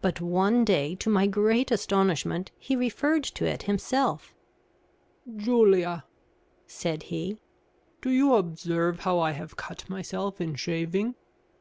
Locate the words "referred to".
2.76-3.44